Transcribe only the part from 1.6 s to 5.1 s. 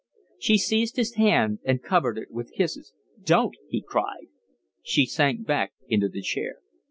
and covered it with kisses. "Don't," he cried. She